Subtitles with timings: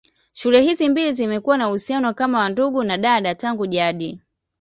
[0.33, 4.19] Shule hizi mbili zimekuwa na uhusiano kama wa ndugu na dada tangu jadi.